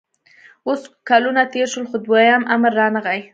[0.67, 3.21] اوس کلونه تېر شول خو دویم امر رانغی